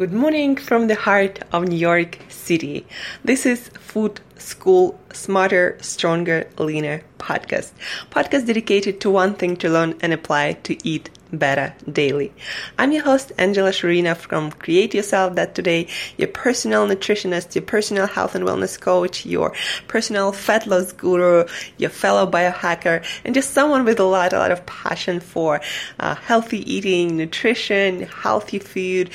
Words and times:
Good 0.00 0.14
morning 0.14 0.56
from 0.56 0.86
the 0.86 0.94
heart 0.94 1.40
of 1.52 1.68
New 1.68 1.76
York 1.76 2.16
City. 2.30 2.86
This 3.22 3.44
is 3.44 3.68
Food 3.68 4.18
School 4.38 4.98
Smarter, 5.12 5.76
Stronger, 5.82 6.48
Leaner 6.56 7.02
podcast. 7.18 7.72
Podcast 8.10 8.46
dedicated 8.46 9.02
to 9.02 9.10
one 9.10 9.34
thing 9.34 9.58
to 9.58 9.68
learn 9.68 9.98
and 10.00 10.14
apply 10.14 10.54
to 10.62 10.78
eat 10.88 11.10
better 11.32 11.74
daily. 11.90 12.32
I'm 12.78 12.92
your 12.92 13.02
host, 13.02 13.32
Angela 13.38 13.70
Shurina 13.70 14.16
from 14.16 14.50
CreateYourself.Today, 14.52 15.88
your 16.16 16.28
personal 16.28 16.86
nutritionist, 16.86 17.54
your 17.54 17.62
personal 17.62 18.06
health 18.06 18.34
and 18.34 18.44
wellness 18.44 18.80
coach, 18.80 19.24
your 19.26 19.52
personal 19.88 20.32
fat 20.32 20.66
loss 20.66 20.92
guru, 20.92 21.46
your 21.78 21.90
fellow 21.90 22.30
biohacker, 22.30 23.04
and 23.24 23.34
just 23.34 23.52
someone 23.52 23.84
with 23.84 24.00
a 24.00 24.04
lot, 24.04 24.32
a 24.32 24.38
lot 24.38 24.50
of 24.50 24.64
passion 24.66 25.20
for 25.20 25.60
uh, 25.98 26.14
healthy 26.14 26.58
eating, 26.72 27.16
nutrition, 27.16 28.02
healthy 28.02 28.58
food, 28.58 29.10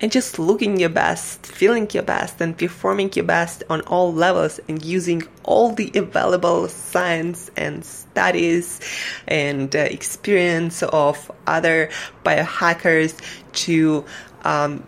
and 0.00 0.12
just 0.12 0.38
looking 0.38 0.78
your 0.78 0.88
best, 0.90 1.46
feeling 1.46 1.88
your 1.92 2.02
best, 2.02 2.40
and 2.40 2.56
performing 2.56 3.10
your 3.14 3.24
best 3.24 3.62
on 3.68 3.80
all 3.82 4.12
levels 4.12 4.60
and 4.68 4.84
using 4.84 5.22
all 5.42 5.72
the 5.72 5.90
available 5.94 6.68
science 6.68 7.50
and 7.56 7.84
studies 8.16 8.80
and 9.28 9.76
uh, 9.76 9.80
experience 9.80 10.82
of 10.82 11.30
other 11.46 11.90
biohackers 12.24 13.12
to 13.52 14.06
um, 14.42 14.82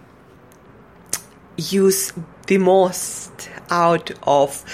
use 1.58 2.14
the 2.46 2.56
most 2.56 3.50
out 3.68 4.10
of 4.22 4.64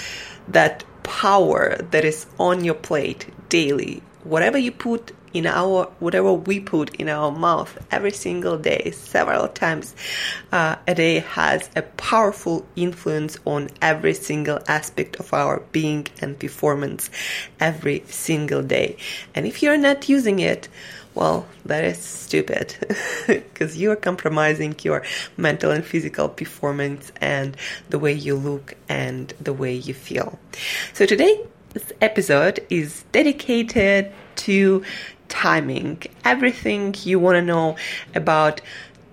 that 0.47 0.85
power 1.03 1.75
that 1.91 2.05
is 2.05 2.27
on 2.39 2.63
your 2.63 2.75
plate 2.75 3.27
daily. 3.49 4.01
Whatever 4.23 4.57
you 4.57 4.71
put 4.71 5.11
in 5.35 5.45
our 5.45 5.91
whatever 5.99 6.31
we 6.31 6.61
put 6.61 6.95
in 6.95 7.09
our 7.09 7.29
mouth 7.29 7.77
every 7.91 8.11
single 8.11 8.57
day, 8.57 8.89
several 8.91 9.49
times 9.49 9.93
uh, 10.53 10.77
a 10.87 10.95
day, 10.95 11.19
has 11.19 11.69
a 11.75 11.81
powerful 11.81 12.65
influence 12.77 13.37
on 13.43 13.69
every 13.81 14.13
single 14.13 14.59
aspect 14.69 15.17
of 15.17 15.33
our 15.33 15.59
being 15.73 16.07
and 16.21 16.39
performance 16.39 17.09
every 17.59 18.01
single 18.07 18.63
day. 18.63 18.95
And 19.35 19.45
if 19.45 19.61
you're 19.61 19.77
not 19.77 20.07
using 20.07 20.39
it, 20.39 20.69
well, 21.15 21.45
that 21.65 21.83
is 21.83 21.97
stupid 21.97 22.73
because 23.27 23.77
you 23.77 23.91
are 23.91 23.97
compromising 23.97 24.73
your 24.83 25.03
mental 25.35 25.71
and 25.71 25.83
physical 25.83 26.29
performance 26.29 27.11
and 27.19 27.57
the 27.89 27.99
way 27.99 28.13
you 28.13 28.35
look 28.35 28.73
and 28.87 29.33
the 29.41 29.53
way 29.53 29.73
you 29.73 29.93
feel. 29.93 30.39
So 30.93 31.05
today, 31.05 31.41
this 31.73 31.91
episode 31.99 32.65
is 32.69 33.03
dedicated 33.11 34.13
to 34.35 34.83
timing, 35.29 36.01
everything 36.23 36.95
you 37.03 37.19
want 37.19 37.35
to 37.35 37.41
know 37.41 37.75
about 38.13 38.61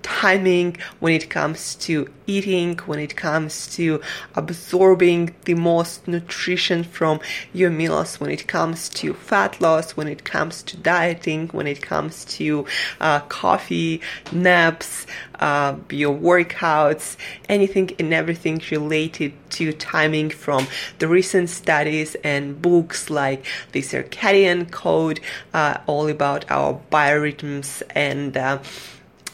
timing 0.02 0.76
when 1.00 1.12
it 1.12 1.30
comes 1.30 1.74
to 1.76 2.08
eating, 2.26 2.78
when 2.86 2.98
it 2.98 3.16
comes 3.16 3.74
to 3.74 4.00
absorbing 4.34 5.34
the 5.44 5.54
most 5.54 6.06
nutrition 6.06 6.84
from 6.84 7.20
your 7.52 7.70
meals, 7.70 8.20
when 8.20 8.30
it 8.30 8.46
comes 8.46 8.88
to 8.88 9.14
fat 9.14 9.60
loss, 9.60 9.92
when 9.92 10.08
it 10.08 10.24
comes 10.24 10.62
to 10.62 10.76
dieting, 10.76 11.48
when 11.48 11.66
it 11.66 11.82
comes 11.82 12.24
to 12.24 12.64
uh, 13.00 13.20
coffee, 13.20 14.00
naps, 14.30 15.06
uh, 15.40 15.76
your 15.90 16.16
workouts, 16.16 17.16
anything 17.48 17.90
and 17.98 18.14
everything 18.14 18.62
related 18.70 19.32
to 19.50 19.72
timing 19.72 20.30
from 20.30 20.66
the 20.98 21.08
recent 21.08 21.50
studies 21.50 22.14
and 22.22 22.62
books 22.62 23.10
like 23.10 23.44
the 23.72 23.80
circadian 23.80 24.70
code, 24.70 25.20
uh, 25.52 25.78
all 25.86 26.08
about 26.08 26.48
our 26.50 26.80
biorhythms 26.90 27.82
and 27.90 28.36
uh, 28.36 28.58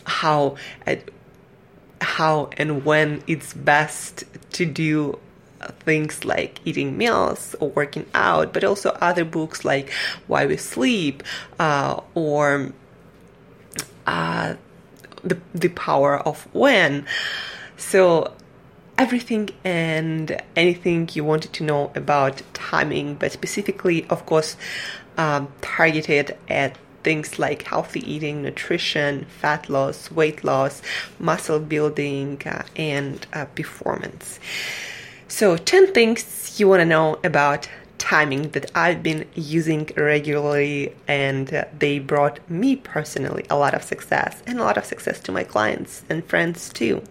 how 0.08 0.56
how 2.00 2.48
and 2.56 2.84
when 2.84 3.22
it's 3.26 3.54
best 3.54 4.24
to 4.52 4.64
do 4.64 5.18
things 5.80 6.24
like 6.24 6.60
eating 6.64 6.96
meals 6.96 7.54
or 7.60 7.70
working 7.70 8.06
out, 8.14 8.52
but 8.52 8.64
also 8.64 8.90
other 9.00 9.24
books 9.24 9.64
like 9.64 9.90
Why 10.26 10.46
We 10.46 10.56
Sleep 10.56 11.22
uh, 11.58 12.00
or 12.14 12.72
uh, 14.06 14.54
the 15.22 15.38
the 15.54 15.68
power 15.68 16.18
of 16.18 16.46
when. 16.54 17.06
So 17.76 18.34
everything 18.96 19.50
and 19.64 20.40
anything 20.56 21.08
you 21.12 21.24
wanted 21.24 21.52
to 21.54 21.64
know 21.64 21.92
about 21.94 22.42
timing, 22.54 23.14
but 23.14 23.32
specifically, 23.32 24.06
of 24.08 24.26
course, 24.26 24.56
um, 25.16 25.52
targeted 25.60 26.36
at 26.48 26.76
things 27.02 27.38
like 27.38 27.62
healthy 27.62 28.00
eating, 28.10 28.42
nutrition, 28.42 29.24
fat 29.24 29.68
loss, 29.68 30.10
weight 30.10 30.44
loss, 30.44 30.82
muscle 31.18 31.60
building, 31.60 32.42
uh, 32.46 32.62
and 32.76 33.26
uh, 33.32 33.44
performance. 33.46 34.38
So, 35.28 35.56
10 35.56 35.92
things 35.92 36.58
you 36.58 36.68
want 36.68 36.80
to 36.80 36.84
know 36.86 37.18
about 37.22 37.68
timing 37.98 38.50
that 38.50 38.70
I've 38.74 39.02
been 39.02 39.26
using 39.34 39.90
regularly, 39.96 40.94
and 41.06 41.52
uh, 41.52 41.64
they 41.78 41.98
brought 41.98 42.38
me 42.48 42.76
personally 42.76 43.44
a 43.50 43.56
lot 43.56 43.74
of 43.74 43.82
success 43.82 44.42
and 44.46 44.58
a 44.58 44.64
lot 44.64 44.78
of 44.78 44.84
success 44.84 45.20
to 45.20 45.32
my 45.32 45.44
clients 45.44 46.04
and 46.08 46.24
friends 46.24 46.70
too. 46.70 47.02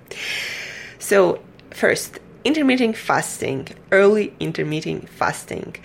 So, 1.00 1.40
first, 1.72 2.20
intermittent 2.44 2.96
fasting, 2.96 3.68
early 3.92 4.34
intermittent 4.40 5.10
fasting 5.10 5.76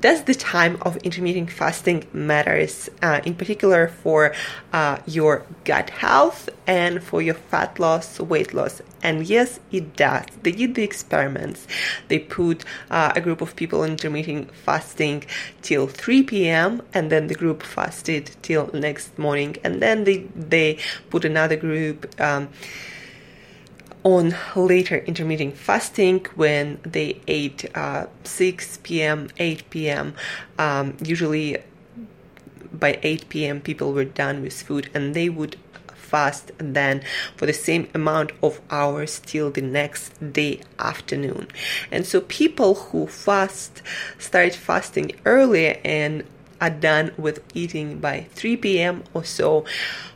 does 0.00 0.24
the 0.24 0.34
time 0.34 0.78
of 0.82 0.96
intermittent 0.98 1.50
fasting 1.50 2.06
matters 2.12 2.88
uh, 3.02 3.20
in 3.24 3.34
particular 3.34 3.88
for 3.88 4.34
uh, 4.72 4.98
your 5.06 5.44
gut 5.64 5.90
health 5.90 6.48
and 6.66 7.02
for 7.02 7.22
your 7.22 7.34
fat 7.34 7.78
loss 7.78 8.18
weight 8.20 8.54
loss? 8.54 8.82
And 9.02 9.26
yes 9.26 9.60
it 9.70 9.96
does. 9.96 10.26
They 10.42 10.52
did 10.52 10.74
the 10.74 10.82
experiments. 10.82 11.66
They 12.08 12.18
put 12.18 12.64
uh, 12.90 13.12
a 13.14 13.20
group 13.20 13.40
of 13.40 13.56
people 13.56 13.84
intermittent 13.84 14.54
fasting 14.54 15.24
till 15.62 15.86
3 15.86 16.22
p.m 16.24 16.82
and 16.94 17.10
then 17.10 17.26
the 17.26 17.34
group 17.34 17.62
fasted 17.62 18.30
till 18.42 18.70
next 18.72 19.18
morning 19.18 19.56
and 19.64 19.80
then 19.82 20.04
they 20.04 20.18
they 20.34 20.78
put 21.10 21.24
another 21.24 21.56
group 21.56 22.08
um, 22.20 22.48
on 24.04 24.34
later 24.56 24.98
intermittent 24.98 25.56
fasting 25.56 26.26
when 26.34 26.80
they 26.82 27.20
ate 27.28 27.64
uh, 27.76 28.06
6 28.24 28.78
p.m., 28.82 29.28
8 29.38 29.70
p.m. 29.70 30.14
Um, 30.58 30.96
usually 31.02 31.58
by 32.72 32.98
8 33.02 33.28
p.m., 33.28 33.60
people 33.60 33.92
were 33.92 34.04
done 34.04 34.42
with 34.42 34.60
food 34.60 34.90
and 34.94 35.14
they 35.14 35.28
would 35.28 35.56
fast 36.12 36.52
then 36.58 37.02
for 37.36 37.46
the 37.46 37.52
same 37.52 37.88
amount 37.94 38.32
of 38.42 38.60
hours 38.70 39.20
till 39.20 39.50
the 39.50 39.62
next 39.62 40.10
day 40.32 40.60
afternoon. 40.78 41.48
And 41.90 42.04
so 42.04 42.20
people 42.20 42.74
who 42.74 43.06
fast 43.06 43.82
start 44.18 44.54
fasting 44.54 45.12
earlier 45.24 45.80
and 45.84 46.24
are 46.60 46.70
done 46.70 47.12
with 47.16 47.42
eating 47.54 47.98
by 47.98 48.26
3 48.34 48.56
p.m. 48.58 49.04
or 49.14 49.24
so 49.24 49.64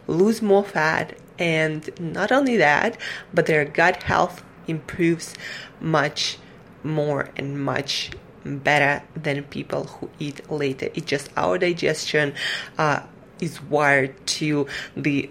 lose 0.06 0.42
more 0.42 0.62
fat 0.64 1.16
and 1.38 1.88
not 2.00 2.32
only 2.32 2.56
that, 2.56 2.96
but 3.32 3.46
their 3.46 3.64
gut 3.64 4.02
health 4.02 4.42
improves 4.66 5.34
much 5.80 6.38
more 6.82 7.28
and 7.36 7.62
much 7.64 8.10
better 8.44 9.02
than 9.14 9.42
people 9.44 9.84
who 9.84 10.10
eat 10.18 10.50
later. 10.50 10.88
It's 10.94 11.06
just 11.06 11.30
our 11.36 11.58
digestion 11.58 12.34
uh, 12.78 13.00
is 13.40 13.60
wired 13.62 14.26
to 14.26 14.66
the 14.96 15.30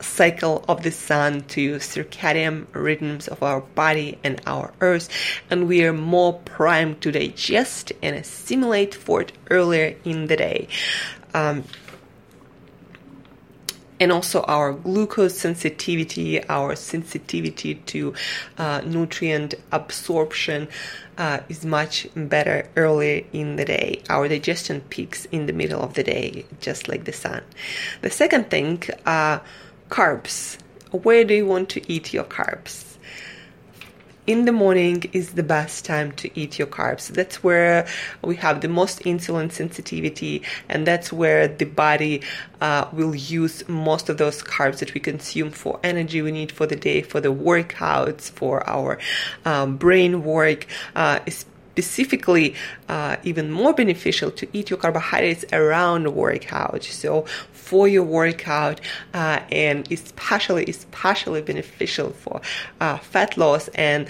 cycle 0.00 0.64
of 0.68 0.82
the 0.82 0.90
sun 0.90 1.42
to 1.42 1.76
circadian 1.76 2.66
rhythms 2.72 3.28
of 3.28 3.42
our 3.42 3.60
body 3.60 4.18
and 4.24 4.40
our 4.46 4.72
earth 4.80 5.08
and 5.48 5.68
we 5.68 5.84
are 5.84 5.92
more 5.92 6.34
primed 6.40 7.00
to 7.00 7.12
digest 7.12 7.92
and 8.02 8.16
assimilate 8.16 8.94
food 8.96 9.32
earlier 9.48 9.94
in 10.04 10.26
the 10.26 10.36
day 10.36 10.66
um, 11.34 11.62
and 14.00 14.10
also 14.12 14.42
our 14.42 14.72
glucose 14.72 15.38
sensitivity, 15.38 16.42
our 16.48 16.74
sensitivity 16.76 17.76
to 17.76 18.14
uh, 18.58 18.80
nutrient 18.84 19.54
absorption 19.70 20.68
uh, 21.18 21.40
is 21.48 21.64
much 21.64 22.08
better 22.16 22.68
early 22.76 23.26
in 23.32 23.56
the 23.56 23.64
day. 23.64 24.02
Our 24.08 24.28
digestion 24.28 24.80
peaks 24.82 25.26
in 25.26 25.46
the 25.46 25.52
middle 25.52 25.80
of 25.80 25.94
the 25.94 26.02
day, 26.02 26.46
just 26.60 26.88
like 26.88 27.04
the 27.04 27.12
sun. 27.12 27.42
The 28.00 28.10
second 28.10 28.50
thing, 28.50 28.82
uh, 29.06 29.40
carbs. 29.88 30.58
Where 30.90 31.24
do 31.24 31.34
you 31.34 31.46
want 31.46 31.68
to 31.70 31.92
eat 31.92 32.12
your 32.12 32.24
carbs? 32.24 32.91
In 34.26 34.44
the 34.44 34.52
morning 34.52 35.04
is 35.12 35.32
the 35.32 35.42
best 35.42 35.84
time 35.84 36.12
to 36.12 36.30
eat 36.38 36.58
your 36.58 36.68
carbs. 36.68 37.08
That's 37.08 37.42
where 37.42 37.86
we 38.22 38.36
have 38.36 38.60
the 38.60 38.68
most 38.68 39.00
insulin 39.00 39.50
sensitivity, 39.50 40.42
and 40.68 40.86
that's 40.86 41.12
where 41.12 41.48
the 41.48 41.64
body 41.64 42.22
uh, 42.60 42.88
will 42.92 43.14
use 43.14 43.66
most 43.68 44.08
of 44.08 44.18
those 44.18 44.42
carbs 44.42 44.78
that 44.78 44.94
we 44.94 45.00
consume 45.00 45.50
for 45.50 45.80
energy 45.82 46.22
we 46.22 46.30
need 46.30 46.52
for 46.52 46.66
the 46.66 46.76
day, 46.76 47.02
for 47.02 47.20
the 47.20 47.32
workouts, 47.32 48.30
for 48.30 48.68
our 48.68 48.98
um, 49.44 49.76
brain 49.76 50.22
work. 50.22 50.66
Uh, 50.94 51.18
specifically 51.74 52.54
uh, 52.90 53.16
even 53.22 53.50
more 53.50 53.72
beneficial 53.72 54.30
to 54.30 54.46
eat 54.52 54.68
your 54.68 54.78
carbohydrates 54.78 55.42
around 55.54 56.02
the 56.02 56.10
workout. 56.10 56.84
So 56.84 57.24
for 57.62 57.86
your 57.86 58.02
workout 58.02 58.80
uh, 59.14 59.40
and 59.52 59.90
especially 59.92 60.64
especially 60.66 61.40
beneficial 61.40 62.10
for 62.10 62.40
uh, 62.80 62.98
fat 62.98 63.36
loss 63.36 63.68
and 63.68 64.08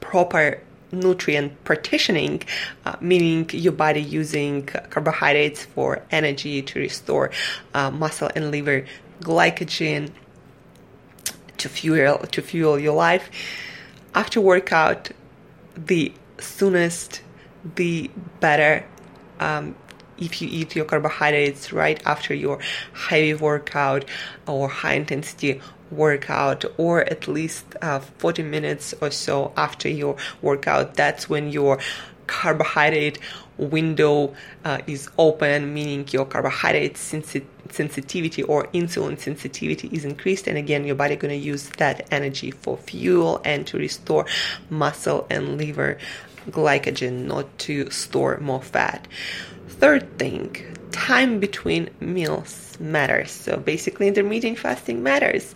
proper 0.00 0.60
nutrient 0.92 1.52
partitioning, 1.64 2.40
uh, 2.86 2.94
meaning 3.00 3.50
your 3.52 3.72
body 3.72 4.00
using 4.00 4.64
carbohydrates 4.64 5.64
for 5.64 6.02
energy 6.12 6.62
to 6.62 6.78
restore 6.78 7.32
uh, 7.74 7.90
muscle 7.90 8.30
and 8.36 8.52
liver 8.52 8.86
glycogen 9.20 10.10
to 11.58 11.68
fuel 11.68 12.18
to 12.18 12.40
fuel 12.40 12.78
your 12.78 12.94
life. 12.94 13.28
After 14.14 14.40
workout, 14.40 15.10
the 15.74 16.12
soonest, 16.38 17.22
the 17.74 18.08
better. 18.38 18.86
Um, 19.40 19.74
if 20.18 20.40
you 20.40 20.48
eat 20.50 20.74
your 20.76 20.84
carbohydrates 20.84 21.72
right 21.72 22.00
after 22.06 22.34
your 22.34 22.58
heavy 23.08 23.34
workout 23.34 24.04
or 24.46 24.68
high 24.68 24.94
intensity 24.94 25.60
workout 25.90 26.64
or 26.76 27.02
at 27.02 27.28
least 27.28 27.64
uh, 27.82 28.00
40 28.00 28.42
minutes 28.42 28.94
or 29.00 29.10
so 29.10 29.52
after 29.56 29.88
your 29.88 30.16
workout 30.42 30.94
that's 30.94 31.28
when 31.28 31.50
your 31.50 31.78
carbohydrate 32.26 33.18
window 33.56 34.34
uh, 34.64 34.78
is 34.86 35.08
open 35.18 35.72
meaning 35.72 36.06
your 36.10 36.24
carbohydrate 36.24 36.96
sensi- 36.96 37.46
sensitivity 37.70 38.42
or 38.42 38.64
insulin 38.68 39.18
sensitivity 39.18 39.88
is 39.92 40.04
increased 40.04 40.46
and 40.46 40.58
again 40.58 40.84
your 40.84 40.96
body 40.96 41.16
going 41.16 41.30
to 41.30 41.46
use 41.46 41.68
that 41.76 42.06
energy 42.10 42.50
for 42.50 42.76
fuel 42.78 43.40
and 43.44 43.66
to 43.66 43.76
restore 43.76 44.26
muscle 44.70 45.26
and 45.30 45.58
liver 45.58 45.98
glycogen 46.50 47.26
not 47.26 47.58
to 47.58 47.88
store 47.90 48.38
more 48.38 48.62
fat 48.62 49.06
third 49.84 50.18
thing 50.18 50.74
time 50.92 51.40
between 51.40 51.90
meals 52.00 52.78
matters. 52.80 53.30
So 53.30 53.58
basically, 53.58 54.08
intermittent 54.08 54.58
fasting 54.58 55.02
matters. 55.02 55.54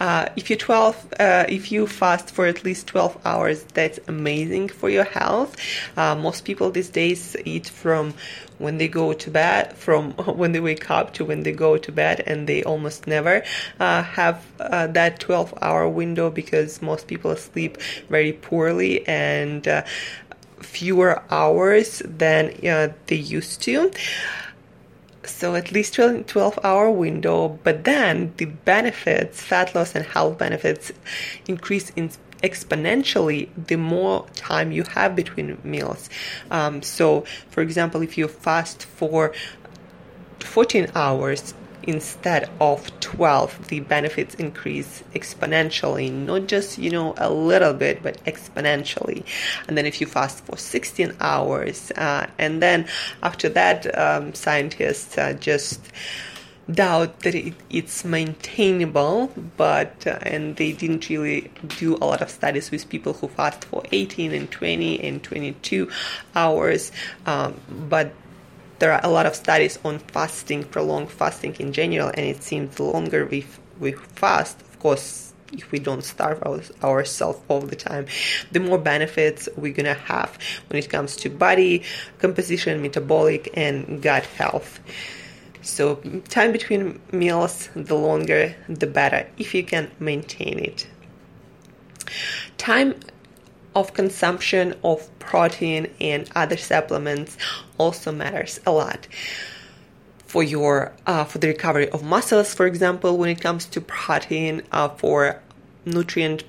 Uh, 0.00 0.26
if 0.34 0.50
you 0.50 0.56
12, 0.56 1.14
uh, 1.20 1.44
if 1.48 1.70
you 1.70 1.86
fast 1.86 2.30
for 2.32 2.46
at 2.46 2.64
least 2.64 2.88
12 2.88 3.18
hours, 3.24 3.62
that's 3.74 4.00
amazing 4.08 4.68
for 4.68 4.88
your 4.90 5.04
health. 5.04 5.56
Uh, 5.96 6.16
most 6.16 6.44
people 6.44 6.70
these 6.72 6.88
days 6.88 7.36
eat 7.44 7.68
from 7.68 8.14
when 8.58 8.78
they 8.78 8.88
go 8.88 9.12
to 9.12 9.30
bed, 9.30 9.76
from 9.76 10.12
when 10.40 10.50
they 10.52 10.60
wake 10.60 10.90
up 10.90 11.12
to 11.14 11.24
when 11.24 11.44
they 11.44 11.52
go 11.52 11.76
to 11.76 11.92
bed, 11.92 12.24
and 12.26 12.48
they 12.48 12.64
almost 12.64 13.06
never 13.06 13.44
uh, 13.78 14.02
have 14.02 14.44
uh, 14.58 14.88
that 14.88 15.20
12 15.20 15.54
hour 15.62 15.88
window 15.88 16.30
because 16.30 16.82
most 16.82 17.06
people 17.06 17.36
sleep 17.36 17.78
very 18.08 18.32
poorly 18.32 19.06
and 19.06 19.68
uh, 19.68 19.84
fewer 20.60 21.22
hours 21.30 22.02
than 22.04 22.54
they 23.06 23.16
used 23.16 23.62
to. 23.62 23.90
So 25.24 25.54
at 25.54 25.72
least 25.72 25.94
12 25.94 26.58
hour 26.62 26.90
window. 26.90 27.58
But 27.62 27.84
then 27.84 28.32
the 28.36 28.46
benefits 28.46 29.42
fat 29.42 29.74
loss 29.74 29.94
and 29.94 30.04
health 30.04 30.38
benefits 30.38 30.92
increase 31.46 31.90
in 31.90 32.10
exponentially 32.42 33.48
the 33.66 33.76
more 33.76 34.26
time 34.34 34.70
you 34.72 34.84
have 34.84 35.16
between 35.16 35.58
meals. 35.64 36.08
Um, 36.50 36.82
so 36.82 37.24
for 37.50 37.62
example 37.62 38.00
if 38.02 38.16
you 38.16 38.28
fast 38.28 38.84
for 38.84 39.32
14 40.40 40.92
hours 40.94 41.54
instead 41.88 42.50
of 42.60 42.78
12 43.00 43.68
the 43.68 43.80
benefits 43.80 44.34
increase 44.34 45.02
exponentially 45.14 46.12
not 46.12 46.46
just 46.46 46.76
you 46.76 46.90
know 46.90 47.14
a 47.16 47.30
little 47.30 47.72
bit 47.72 48.02
but 48.02 48.22
exponentially. 48.24 49.24
And 49.66 49.76
then 49.76 49.86
if 49.86 49.98
you 49.98 50.06
fast 50.06 50.44
for 50.44 50.58
16 50.58 51.14
hours 51.18 51.90
uh, 51.92 52.26
and 52.38 52.62
then 52.62 52.86
after 53.22 53.48
that 53.48 53.98
um, 53.98 54.34
scientists 54.34 55.16
uh, 55.16 55.32
just 55.32 55.80
doubt 56.70 57.20
that 57.20 57.34
it, 57.34 57.54
it's 57.70 58.04
maintainable 58.04 59.32
but 59.56 60.06
uh, 60.06 60.18
and 60.20 60.56
they 60.56 60.72
didn't 60.72 61.08
really 61.08 61.50
do 61.78 61.96
a 61.96 62.04
lot 62.04 62.20
of 62.20 62.28
studies 62.28 62.70
with 62.70 62.86
people 62.90 63.14
who 63.14 63.28
fast 63.28 63.64
for 63.64 63.82
18 63.92 64.32
and 64.34 64.50
20 64.50 65.00
and 65.00 65.22
22 65.22 65.90
hours 66.34 66.92
um, 67.24 67.58
but 67.88 68.12
there 68.78 68.92
are 68.92 69.00
a 69.02 69.08
lot 69.08 69.26
of 69.26 69.34
studies 69.34 69.78
on 69.84 69.98
fasting, 69.98 70.64
prolonged 70.64 71.10
fasting 71.10 71.56
in 71.58 71.72
general, 71.72 72.08
and 72.08 72.26
it 72.26 72.42
seems 72.42 72.76
the 72.76 72.84
longer 72.84 73.26
we 73.26 73.46
we 73.78 73.92
fast, 73.92 74.60
of 74.60 74.78
course, 74.80 75.32
if 75.52 75.70
we 75.72 75.78
don't 75.78 76.02
starve 76.02 76.42
our, 76.44 76.60
ourselves 76.82 77.40
all 77.48 77.60
the 77.60 77.76
time, 77.76 78.06
the 78.52 78.60
more 78.60 78.78
benefits 78.78 79.48
we're 79.56 79.72
gonna 79.72 79.94
have 79.94 80.36
when 80.68 80.78
it 80.78 80.90
comes 80.90 81.16
to 81.16 81.30
body 81.30 81.82
composition, 82.18 82.82
metabolic, 82.82 83.50
and 83.54 84.02
gut 84.02 84.24
health. 84.24 84.80
So, 85.62 85.96
time 86.28 86.52
between 86.52 87.00
meals, 87.12 87.68
the 87.74 87.94
longer 87.94 88.54
the 88.68 88.86
better, 88.86 89.28
if 89.38 89.54
you 89.54 89.64
can 89.64 89.90
maintain 89.98 90.58
it. 90.58 90.86
Time 92.56 92.94
of 93.78 93.94
consumption 93.94 94.74
of 94.82 95.08
protein 95.18 95.88
and 96.00 96.28
other 96.34 96.56
supplements 96.56 97.36
also 97.78 98.10
matters 98.12 98.60
a 98.66 98.72
lot 98.72 99.06
for 100.26 100.42
your 100.42 100.92
uh, 101.06 101.24
for 101.24 101.38
the 101.38 101.48
recovery 101.48 101.88
of 101.90 102.02
muscles 102.02 102.54
for 102.54 102.66
example 102.66 103.16
when 103.16 103.30
it 103.30 103.40
comes 103.40 103.64
to 103.64 103.80
protein 103.80 104.62
uh, 104.72 104.88
for 104.88 105.40
nutrient 105.86 106.44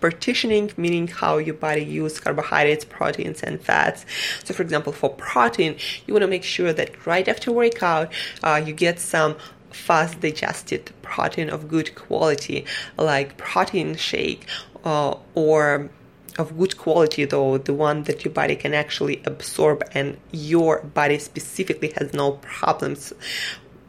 partitioning 0.00 0.70
meaning 0.76 1.08
how 1.08 1.38
your 1.38 1.54
body 1.54 1.82
uses 1.82 2.20
carbohydrates 2.20 2.84
proteins 2.84 3.42
and 3.42 3.60
fats. 3.60 4.06
So 4.44 4.54
for 4.54 4.62
example 4.62 4.92
for 4.92 5.10
protein 5.10 5.76
you 6.06 6.14
want 6.14 6.22
to 6.22 6.28
make 6.28 6.44
sure 6.44 6.72
that 6.72 7.06
right 7.06 7.26
after 7.26 7.50
workout 7.50 8.12
uh, 8.44 8.62
you 8.64 8.72
get 8.72 9.00
some 9.00 9.36
fast 9.70 10.20
digested 10.20 10.92
protein 11.02 11.50
of 11.50 11.66
good 11.66 11.94
quality 11.96 12.64
like 12.96 13.36
protein 13.36 13.96
shake 13.96 14.46
uh, 14.84 15.16
or 15.34 15.90
of 16.38 16.56
good 16.58 16.76
quality 16.76 17.24
though 17.24 17.58
the 17.58 17.74
one 17.74 18.02
that 18.04 18.24
your 18.24 18.32
body 18.32 18.56
can 18.56 18.74
actually 18.74 19.22
absorb 19.24 19.82
and 19.92 20.16
your 20.32 20.80
body 20.82 21.18
specifically 21.18 21.92
has 21.96 22.12
no 22.12 22.32
problems 22.32 23.12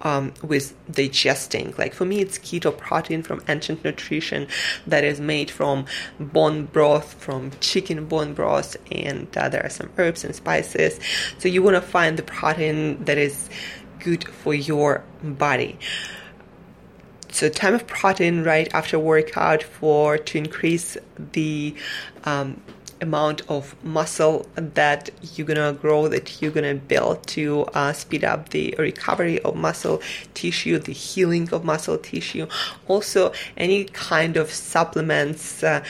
um, 0.01 0.33
with 0.43 0.75
digesting. 0.91 1.73
Like 1.77 1.93
for 1.93 2.05
me, 2.05 2.19
it's 2.21 2.37
keto 2.37 2.77
protein 2.77 3.23
from 3.23 3.41
Ancient 3.47 3.83
Nutrition 3.83 4.47
that 4.85 5.03
is 5.03 5.19
made 5.19 5.49
from 5.49 5.85
bone 6.19 6.65
broth, 6.65 7.15
from 7.15 7.51
chicken 7.59 8.05
bone 8.05 8.33
broth, 8.33 8.77
and 8.91 9.27
uh, 9.35 9.49
there 9.49 9.65
are 9.65 9.69
some 9.69 9.89
herbs 9.97 10.23
and 10.23 10.35
spices. 10.35 10.99
So 11.39 11.49
you 11.49 11.63
want 11.63 11.75
to 11.75 11.81
find 11.81 12.17
the 12.17 12.23
protein 12.23 13.03
that 13.05 13.17
is 13.17 13.49
good 13.99 14.27
for 14.27 14.53
your 14.53 15.03
body 15.23 15.79
so 17.35 17.49
time 17.49 17.73
of 17.73 17.85
protein 17.85 18.43
right 18.43 18.73
after 18.73 18.97
workout 18.97 19.61
for 19.61 20.17
to 20.17 20.37
increase 20.37 20.95
the 21.33 21.75
um, 22.25 22.61
amount 23.01 23.41
of 23.49 23.75
muscle 23.83 24.47
that 24.55 25.09
you're 25.33 25.47
gonna 25.47 25.73
grow 25.73 26.07
that 26.07 26.41
you're 26.41 26.51
gonna 26.51 26.75
build 26.75 27.25
to 27.27 27.63
uh, 27.73 27.91
speed 27.91 28.23
up 28.23 28.49
the 28.49 28.73
recovery 28.79 29.41
of 29.41 29.55
muscle 29.55 30.01
tissue 30.33 30.79
the 30.79 30.93
healing 30.93 31.51
of 31.51 31.63
muscle 31.63 31.97
tissue. 31.97 32.47
Also 32.87 33.33
any 33.57 33.85
kind 33.85 34.37
of 34.37 34.51
supplements 34.51 35.63
uh, 35.63 35.83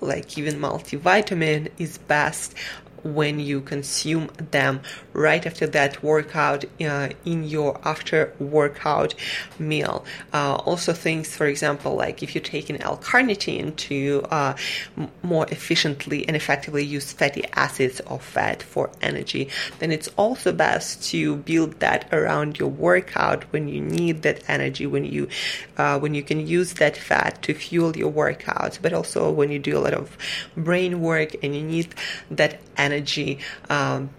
like 0.00 0.38
even 0.38 0.58
multivitamin 0.58 1.68
is 1.78 1.98
best 1.98 2.54
when 3.02 3.40
you 3.40 3.60
consume 3.60 4.30
them 4.50 4.80
right 5.12 5.44
after 5.46 5.66
that 5.66 6.02
workout 6.02 6.64
uh, 6.80 7.08
in 7.24 7.44
your 7.44 7.80
after 7.84 8.32
workout 8.38 9.14
meal. 9.58 10.04
Uh, 10.32 10.54
also, 10.56 10.92
things, 10.92 11.34
for 11.34 11.46
example, 11.46 11.94
like 11.94 12.22
if 12.22 12.34
you're 12.34 12.42
taking 12.42 12.80
L 12.82 12.96
carnitine 12.98 13.74
to 13.76 14.22
uh, 14.30 14.54
m- 14.96 15.10
more 15.22 15.46
efficiently 15.50 16.26
and 16.26 16.36
effectively 16.36 16.84
use 16.84 17.12
fatty 17.12 17.44
acids 17.54 18.00
or 18.06 18.18
fat 18.18 18.62
for 18.62 18.90
energy, 19.02 19.48
then 19.78 19.90
it's 19.90 20.08
also 20.16 20.52
best 20.52 21.02
to 21.10 21.36
build 21.36 21.80
that 21.80 22.08
around 22.12 22.58
your 22.58 22.68
workout 22.68 23.44
when 23.52 23.68
you 23.68 23.80
need 23.80 24.22
that 24.22 24.42
energy, 24.48 24.86
when 24.86 25.04
you 25.04 25.28
uh, 25.76 25.98
when 25.98 26.14
you 26.14 26.22
can 26.22 26.46
use 26.46 26.74
that 26.74 26.96
fat 26.96 27.42
to 27.42 27.54
fuel 27.54 27.96
your 27.96 28.12
workouts, 28.12 28.78
but 28.80 28.92
also 28.92 29.30
when 29.30 29.50
you 29.50 29.58
do 29.58 29.76
a 29.76 29.80
lot 29.80 29.94
of 29.94 30.16
brain 30.56 31.00
work 31.00 31.34
and 31.42 31.54
you 31.54 31.62
need 31.62 31.94
that 32.30 32.60
energy. 32.80 33.38
Um, 33.68 34.10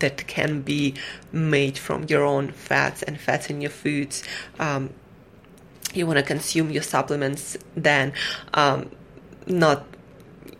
that 0.00 0.26
can 0.26 0.60
be 0.60 0.94
made 1.32 1.78
from 1.78 2.04
your 2.04 2.22
own 2.22 2.52
fats 2.52 3.02
and 3.02 3.18
fats 3.18 3.48
in 3.48 3.62
your 3.62 3.70
foods. 3.70 4.22
Um, 4.58 4.90
you 5.94 6.06
want 6.06 6.18
to 6.18 6.22
consume 6.22 6.70
your 6.70 6.82
supplements 6.82 7.56
then, 7.74 8.12
um, 8.52 8.90
not 9.46 9.86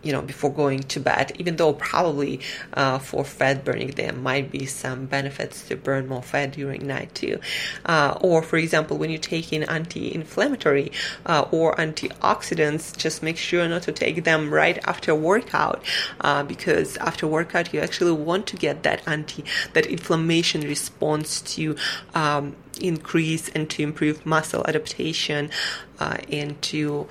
you 0.03 0.13
know 0.13 0.23
before 0.23 0.53
going 0.53 0.83
to 0.83 1.01
bed 1.01 1.33
even 1.39 1.57
though 1.57 1.73
probably 1.73 2.41
uh, 2.75 2.99
for 2.99 3.25
fat 3.25 3.65
burning 3.65 3.91
there 3.93 4.13
might 4.13 4.51
be 4.51 4.67
some 4.67 5.07
benefits 5.07 5.67
to 5.69 5.77
burn 5.77 6.07
more 6.09 6.23
fat 6.23 6.53
during 6.53 6.87
night 6.87 7.15
too. 7.15 7.39
Uh, 7.85 8.17
or 8.21 8.43
for 8.43 8.57
example 8.57 8.97
when 8.97 9.11
you 9.11 9.19
take 9.19 9.53
in 9.53 9.63
anti-inflammatory 9.65 10.91
uh, 11.27 11.45
or 11.51 11.75
antioxidants 11.77 12.97
just 12.97 13.23
make 13.23 13.37
sure 13.37 13.67
not 13.69 13.83
to 13.83 13.93
take 13.93 14.25
them 14.25 14.53
right 14.53 14.79
after 14.87 15.15
workout 15.15 15.83
uh, 16.21 16.43
because 16.43 16.97
after 16.99 17.27
workout 17.27 17.73
you 17.73 17.81
actually 17.81 18.13
want 18.13 18.47
to 18.47 18.57
get 18.57 18.83
that 18.83 19.07
anti 19.07 19.45
that 19.75 19.87
inflammation 19.87 20.63
response 20.63 21.41
to 21.41 21.77
um, 22.15 22.55
increase 22.81 23.49
and 23.51 23.71
to 23.71 23.83
improve 23.83 24.27
muscle 24.27 24.65
adaptation 24.67 25.51
uh, 25.99 26.17
and 26.31 26.61
to 26.63 27.09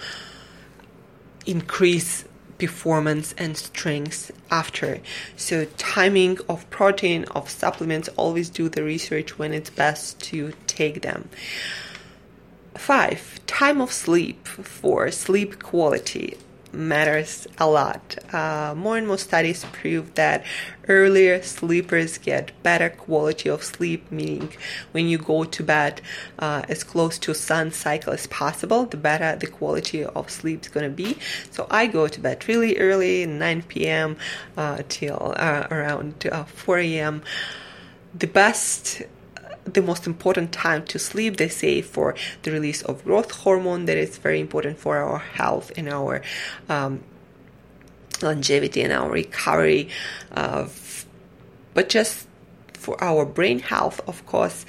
increase 1.45 2.25
performance 2.57 3.33
and 3.37 3.57
strength 3.57 4.31
after. 4.49 4.99
So, 5.35 5.65
timing 5.77 6.39
of 6.49 6.69
protein, 6.69 7.25
of 7.25 7.49
supplements, 7.49 8.09
always 8.15 8.49
do 8.49 8.69
the 8.69 8.83
research 8.83 9.37
when 9.37 9.53
it's 9.53 9.69
best 9.69 10.19
to 10.23 10.53
take 10.67 11.01
them. 11.01 11.29
Five, 12.75 13.39
time 13.47 13.81
of 13.81 13.91
sleep 13.91 14.47
for 14.47 15.11
sleep 15.11 15.59
quality 15.59 16.37
matters 16.75 17.47
a 17.57 17.67
lot. 17.67 18.17
Uh, 18.33 18.73
more 18.75 18.97
and 18.97 19.07
more 19.07 19.17
studies 19.17 19.65
prove 19.71 20.13
that 20.15 20.43
earlier 20.87 21.41
sleepers 21.41 22.17
get 22.17 22.51
better 22.63 22.89
quality 22.89 23.49
of 23.49 23.63
sleep, 23.63 24.11
meaning 24.11 24.49
when 24.91 25.07
you 25.07 25.17
go 25.17 25.43
to 25.43 25.63
bed 25.63 26.01
uh, 26.39 26.63
as 26.69 26.83
close 26.83 27.17
to 27.19 27.33
sun 27.33 27.71
cycle 27.71 28.13
as 28.13 28.27
possible, 28.27 28.85
the 28.85 28.97
better 28.97 29.35
the 29.35 29.47
quality 29.47 30.03
of 30.03 30.29
sleep 30.29 30.61
is 30.61 30.67
going 30.67 30.89
to 30.89 30.95
be. 30.95 31.17
So 31.51 31.67
I 31.71 31.87
go 31.87 32.07
to 32.07 32.19
bed 32.19 32.47
really 32.47 32.77
early, 32.77 33.25
9 33.25 33.63
p.m. 33.63 34.17
Uh, 34.57 34.83
till 34.89 35.33
uh, 35.37 35.67
around 35.71 36.27
uh, 36.31 36.43
4 36.43 36.79
a.m. 36.79 37.23
The 38.17 38.27
best 38.27 39.01
the 39.65 39.81
most 39.81 40.07
important 40.07 40.51
time 40.51 40.85
to 40.85 40.99
sleep, 40.99 41.37
they 41.37 41.49
say, 41.49 41.81
for 41.81 42.15
the 42.43 42.51
release 42.51 42.81
of 42.83 43.03
growth 43.03 43.31
hormone 43.31 43.85
that 43.85 43.97
is 43.97 44.17
very 44.17 44.39
important 44.39 44.77
for 44.79 44.97
our 44.97 45.19
health 45.19 45.71
and 45.75 45.89
our 45.89 46.21
um, 46.69 47.03
longevity 48.21 48.81
and 48.81 48.93
our 48.93 49.09
recovery. 49.09 49.89
Uh, 50.31 50.67
but 51.73 51.89
just 51.89 52.27
for 52.73 53.01
our 53.03 53.25
brain 53.25 53.59
health, 53.59 53.99
of 54.07 54.25
course, 54.25 54.65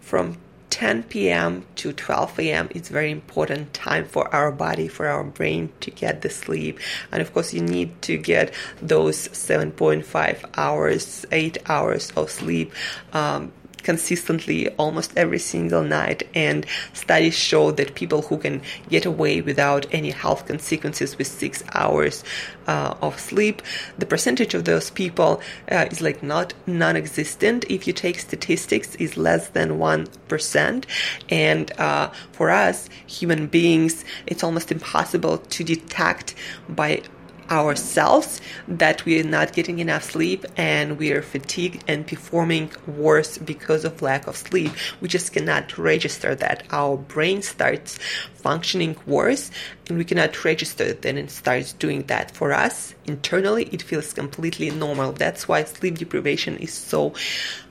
from 0.00 0.36
10 0.70 1.04
p.m. 1.04 1.64
to 1.76 1.92
12 1.92 2.38
a.m. 2.40 2.68
is 2.72 2.88
very 2.88 3.10
important 3.10 3.72
time 3.72 4.04
for 4.04 4.32
our 4.34 4.52
body, 4.52 4.86
for 4.86 5.06
our 5.06 5.24
brain 5.24 5.72
to 5.80 5.90
get 5.90 6.22
the 6.22 6.30
sleep. 6.30 6.78
And 7.10 7.22
of 7.22 7.32
course, 7.32 7.52
you 7.52 7.62
need 7.62 8.00
to 8.02 8.16
get 8.16 8.52
those 8.80 9.28
7.5 9.28 10.44
hours, 10.56 11.26
8 11.32 11.58
hours 11.68 12.12
of 12.12 12.30
sleep 12.30 12.72
um, 13.12 13.50
consistently 13.82 14.68
almost 14.70 15.12
every 15.16 15.38
single 15.38 15.82
night 15.82 16.22
and 16.34 16.66
studies 16.92 17.36
show 17.36 17.70
that 17.72 17.94
people 17.94 18.22
who 18.22 18.38
can 18.38 18.60
get 18.88 19.06
away 19.06 19.40
without 19.40 19.86
any 19.92 20.10
health 20.10 20.46
consequences 20.46 21.16
with 21.18 21.26
six 21.26 21.62
hours 21.74 22.24
uh, 22.66 22.94
of 23.00 23.18
sleep 23.18 23.62
the 23.96 24.06
percentage 24.06 24.54
of 24.54 24.64
those 24.64 24.90
people 24.90 25.40
uh, 25.70 25.86
is 25.90 26.00
like 26.00 26.22
not 26.22 26.54
non-existent. 26.66 27.64
If 27.68 27.86
you 27.86 27.92
take 27.92 28.18
statistics 28.18 28.94
is 28.96 29.16
less 29.16 29.48
than 29.48 29.78
1% 29.78 30.84
and 31.30 31.72
uh, 31.78 32.10
for 32.32 32.50
us 32.50 32.88
human 33.06 33.46
beings 33.46 34.04
it's 34.26 34.44
almost 34.44 34.70
impossible 34.70 35.38
to 35.38 35.64
detect 35.64 36.34
by 36.68 37.02
ourselves 37.50 38.40
that 38.66 39.04
we 39.04 39.20
are 39.20 39.24
not 39.24 39.52
getting 39.52 39.78
enough 39.78 40.04
sleep 40.04 40.44
and 40.56 40.98
we 40.98 41.12
are 41.12 41.22
fatigued 41.22 41.84
and 41.88 42.06
performing 42.06 42.70
worse 42.86 43.38
because 43.38 43.84
of 43.84 44.02
lack 44.02 44.26
of 44.26 44.36
sleep. 44.36 44.72
We 45.00 45.08
just 45.08 45.32
cannot 45.32 45.78
register 45.78 46.34
that. 46.34 46.64
Our 46.70 46.96
brain 46.96 47.42
starts 47.42 47.98
functioning 48.34 48.96
worse 49.06 49.50
and 49.88 49.98
we 49.98 50.04
cannot 50.04 50.44
register 50.44 50.92
then 50.92 51.18
it 51.18 51.30
starts 51.30 51.72
doing 51.72 52.02
that 52.04 52.30
for 52.30 52.52
us 52.52 52.94
internally 53.06 53.64
it 53.72 53.82
feels 53.82 54.12
completely 54.12 54.70
normal 54.70 55.12
that's 55.12 55.48
why 55.48 55.64
sleep 55.64 55.98
deprivation 55.98 56.56
is 56.58 56.72
so 56.72 57.12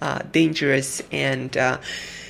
uh, 0.02 0.20
dangerous 0.32 1.02
and 1.12 1.56
uh, 1.58 1.78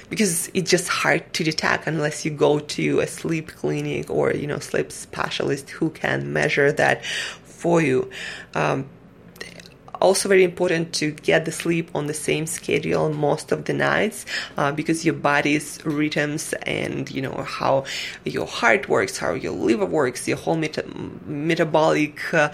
because 0.10 0.50
it's 0.54 0.70
just 0.70 0.88
hard 0.88 1.34
to 1.34 1.44
detect 1.44 1.88
unless 1.88 2.26
you 2.26 2.32
go 2.32 2.60
to 2.60 3.00
a 3.00 3.08
sleep 3.08 3.50
clinic 3.50 4.10
or 4.10 4.32
you 4.34 4.48
know 4.48 4.60
sleep 4.60 4.92
specialist 4.92 5.70
who 5.70 5.90
can 5.90 6.34
measure 6.34 6.72
that 6.72 7.06
for 7.06 7.82
you. 7.82 8.10
Um, 8.56 8.90
also 10.02 10.30
very 10.30 10.44
important 10.44 10.94
to 10.94 11.12
get 11.12 11.46
the 11.46 11.52
sleep 11.52 11.90
on 11.96 12.08
the 12.08 12.14
same 12.14 12.46
schedule 12.46 13.12
most 13.12 13.52
of 13.52 13.66
the 13.66 13.74
nights 13.74 14.26
uh, 14.58 14.72
because 14.72 15.04
your 15.06 15.16
body's 15.16 15.84
rhythms 15.86 16.54
and 16.64 17.10
you 17.10 17.22
know 17.22 17.44
how 17.48 17.84
your 18.24 18.46
heart 18.46 18.88
works 18.88 19.18
how 19.18 19.34
your 19.34 19.54
liver 19.54 19.86
works 19.86 20.28
your 20.28 20.38
whole 20.38 20.56
meta- 20.56 20.86
metabolic 21.26 22.34
uh, 22.34 22.50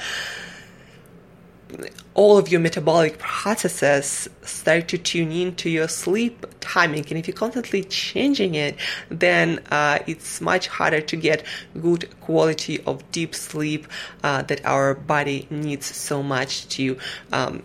all 2.13 2.37
of 2.37 2.49
your 2.49 2.59
metabolic 2.59 3.17
processes 3.17 4.29
start 4.43 4.87
to 4.89 4.97
tune 4.97 5.31
in 5.31 5.55
to 5.55 5.69
your 5.69 5.87
sleep 5.87 6.45
timing. 6.59 7.05
And 7.09 7.17
if 7.17 7.27
you're 7.27 7.35
constantly 7.35 7.83
changing 7.83 8.55
it 8.55 8.77
then 9.09 9.59
uh, 9.71 9.99
it's 10.07 10.41
much 10.41 10.67
harder 10.67 11.01
to 11.01 11.15
get 11.15 11.43
good 11.81 12.09
quality 12.21 12.81
of 12.83 13.09
deep 13.11 13.35
sleep 13.35 13.87
uh, 14.23 14.41
that 14.43 14.65
our 14.65 14.93
body 14.93 15.47
needs 15.49 15.85
so 15.95 16.23
much 16.23 16.67
to 16.69 16.97
um, 17.31 17.63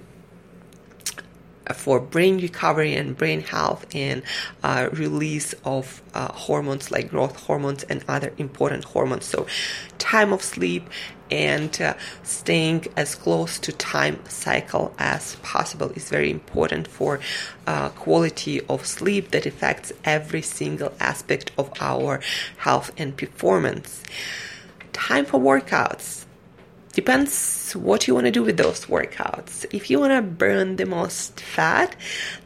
for 1.74 2.00
brain 2.00 2.38
recovery 2.38 2.94
and 2.94 3.16
brain 3.16 3.40
health 3.40 3.86
and 3.94 4.22
uh, 4.62 4.88
release 4.92 5.54
of 5.64 6.02
uh, 6.14 6.32
hormones 6.32 6.90
like 6.90 7.10
growth 7.10 7.36
hormones 7.36 7.82
and 7.84 8.04
other 8.08 8.32
important 8.38 8.84
hormones. 8.84 9.24
So, 9.24 9.46
time 9.98 10.32
of 10.32 10.42
sleep 10.42 10.88
and 11.30 11.80
uh, 11.80 11.94
staying 12.22 12.86
as 12.96 13.14
close 13.14 13.58
to 13.58 13.72
time 13.72 14.18
cycle 14.28 14.94
as 14.98 15.36
possible 15.36 15.90
is 15.90 16.08
very 16.08 16.30
important 16.30 16.88
for 16.88 17.20
uh, 17.66 17.90
quality 17.90 18.60
of 18.66 18.86
sleep 18.86 19.30
that 19.32 19.44
affects 19.44 19.92
every 20.04 20.42
single 20.42 20.92
aspect 21.00 21.50
of 21.58 21.70
our 21.80 22.20
health 22.58 22.90
and 22.96 23.16
performance 23.16 24.02
time 24.92 25.24
for 25.24 25.38
workouts 25.38 26.17
depends 26.92 27.72
what 27.74 28.08
you 28.08 28.14
want 28.14 28.24
to 28.26 28.30
do 28.30 28.42
with 28.42 28.56
those 28.56 28.86
workouts. 28.86 29.66
If 29.70 29.90
you 29.90 30.00
want 30.00 30.12
to 30.12 30.22
burn 30.22 30.76
the 30.76 30.86
most 30.86 31.38
fat, 31.38 31.94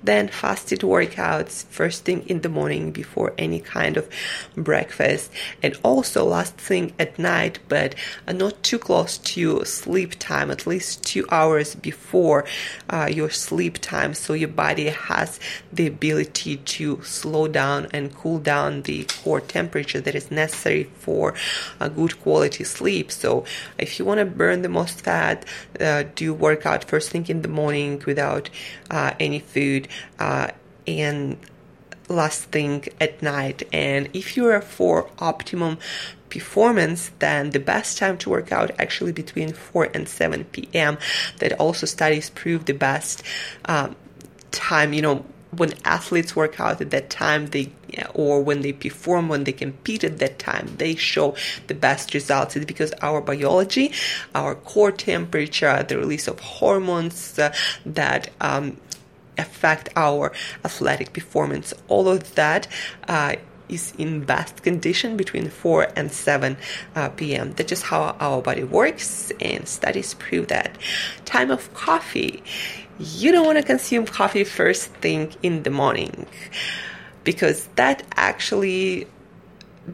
then 0.03 0.29
fasted 0.29 0.81
workouts 0.81 1.65
first 1.67 2.05
thing 2.05 2.29
in 2.29 2.41
the 2.41 2.49
morning 2.49 2.91
before 2.91 3.33
any 3.39 3.61
kind 3.61 3.97
of 3.97 4.09
breakfast, 4.57 5.31
and 5.63 5.79
also 5.83 6.25
last 6.25 6.57
thing 6.57 6.93
at 6.99 7.19
night, 7.19 7.61
but 7.69 7.95
not 8.27 8.63
too 8.63 8.79
close 8.79 9.19
to 9.19 9.65
sleep 9.65 10.19
time, 10.19 10.51
at 10.51 10.67
least 10.67 11.05
two 11.05 11.25
hours 11.31 11.75
before 11.75 12.45
uh, 12.91 13.09
your 13.11 13.31
sleep 13.31 13.79
time, 13.79 14.13
so 14.13 14.33
your 14.33 14.49
body 14.49 14.89
has 14.89 15.39
the 15.73 15.87
ability 15.87 16.57
to 16.57 17.03
slow 17.03 17.47
down 17.49 17.87
and 17.93 18.15
cool 18.15 18.39
down 18.39 18.83
the 18.83 19.05
core 19.05 19.41
temperature 19.41 20.01
that 20.01 20.15
is 20.15 20.31
necessary 20.31 20.85
for 20.99 21.35
a 21.79 21.89
good 21.89 22.21
quality 22.21 22.65
sleep. 22.65 23.13
So 23.13 23.45
if 23.79 23.99
you 23.99 24.05
want 24.05 24.19
to 24.19 24.32
burn 24.33 24.63
the 24.63 24.69
most 24.69 25.01
fat, 25.03 25.45
uh, 25.81 26.05
do 26.15 26.35
workout 26.35 26.85
first 26.85 27.11
thing 27.11 27.27
in 27.29 27.43
the 27.43 27.49
morning 27.49 28.03
without 28.07 28.51
uh, 28.91 29.13
any 29.21 29.39
food, 29.39 29.89
uh, 30.19 30.49
and 30.87 31.39
last 32.09 32.45
thing 32.45 32.85
at 33.01 33.23
night. 33.23 33.63
And 33.73 34.09
if 34.13 34.37
you're 34.37 34.61
for 34.61 35.11
optimum 35.19 35.79
performance, 36.29 37.11
then 37.19 37.51
the 37.51 37.61
best 37.61 37.99
time 37.99 38.17
to 38.19 38.31
work 38.31 38.53
out 38.53 38.71
actually 38.79 39.13
between 39.13 39.53
4 39.53 39.91
and 39.95 40.09
7 40.09 40.45
p.m. 40.45 40.99
That 41.39 41.53
also 41.61 41.87
studies 41.87 42.31
prove 42.31 42.65
the 42.65 42.73
best 42.73 43.23
um, 43.67 43.97
time, 44.51 44.93
you 44.93 45.03
know, 45.03 45.25
when 45.57 45.73
athletes 45.85 46.35
work 46.35 46.59
out 46.59 46.81
at 46.81 46.91
that 46.91 47.11
time 47.11 47.47
they 47.49 47.71
or 48.15 48.43
when 48.43 48.63
they 48.63 48.73
perform 48.73 49.29
when 49.29 49.45
they 49.45 49.53
compete 49.53 50.03
at 50.03 50.19
that 50.19 50.39
time 50.39 50.75
they 50.79 50.95
show 50.95 51.35
the 51.67 51.75
best 51.75 52.15
results 52.15 52.57
it's 52.57 52.65
because 52.65 52.93
our 53.03 53.21
biology 53.21 53.93
our 54.35 54.55
core 54.55 54.93
temperature 54.93 55.83
the 55.83 55.97
release 55.97 56.27
of 56.27 56.39
hormones 56.41 57.39
uh, 57.39 57.53
that 57.85 58.31
um, 58.41 58.77
affect 59.39 59.89
our 59.97 60.33
athletic 60.65 61.13
performance 61.13 61.75
all 61.89 62.09
of 62.09 62.35
that 62.35 62.67
uh, 63.09 63.35
is 63.69 63.93
in 63.97 64.25
best 64.25 64.63
condition 64.63 65.17
between 65.17 65.49
4 65.49 65.89
and 65.97 66.13
7 66.13 66.57
uh, 66.95 67.09
p.m. 67.11 67.53
That's 67.53 67.71
just 67.71 67.85
how 67.85 68.17
our 68.21 68.43
body 68.43 68.65
works, 68.65 69.33
and 69.41 69.67
studies 69.67 70.15
prove 70.15 70.49
that. 70.49 70.77
Time 71.25 71.51
of 71.51 71.73
coffee 71.73 72.43
you 72.99 73.33
don't 73.33 73.47
want 73.47 73.59
to 73.59 73.65
consume 73.65 74.07
coffee 74.07 74.45
first 74.45 74.87
thing 74.95 75.35
in 75.43 75.63
the 75.63 75.71
morning 75.71 76.27
because 77.25 77.67
that 77.77 78.03
actually 78.17 79.07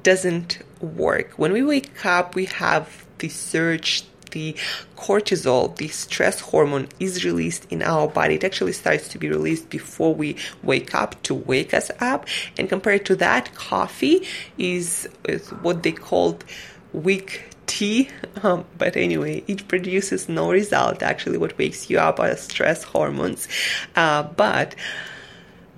doesn't 0.03 0.59
work. 0.81 1.33
When 1.37 1.53
we 1.53 1.63
wake 1.63 2.05
up, 2.05 2.35
we 2.35 2.47
have 2.47 3.07
the 3.19 3.29
surge 3.29 4.05
the 4.31 4.55
cortisol, 4.97 5.75
the 5.77 5.89
stress 5.89 6.41
hormone, 6.41 6.89
is 7.01 7.25
released 7.25 7.67
in 7.71 7.83
our 7.83 8.09
body. 8.09 8.35
It 8.35 8.45
actually 8.45 8.73
starts 8.73 9.09
to 9.09 9.19
be 9.19 9.29
released 9.29 9.71
before 9.71 10.15
we 10.15 10.37
wake 10.63 10.95
up 10.95 11.23
to 11.25 11.35
wake 11.35 11.73
us 11.73 11.91
up. 12.01 12.27
And 12.59 12.69
compared 12.69 13.07
to 13.07 13.17
that, 13.17 13.55
coffee 13.55 14.27
is, 14.59 15.09
is 15.25 15.49
what 15.63 15.83
they 15.83 15.93
called 15.93 16.45
weak 16.93 17.48
tea. 17.69 18.09
Um, 18.41 18.65
but 18.79 18.97
anyway, 18.97 19.43
it 19.49 19.67
produces 19.67 20.29
no 20.29 20.53
result. 20.53 21.03
Actually, 21.03 21.39
what 21.39 21.59
wakes 21.59 21.91
you 21.91 21.99
up 21.99 22.21
are 22.21 22.37
stress 22.37 22.85
hormones. 22.85 23.49
Uh, 23.97 24.23
but 24.23 24.77